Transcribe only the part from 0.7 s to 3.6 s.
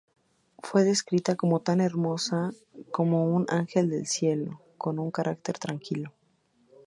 descrita como tan hermosa como "un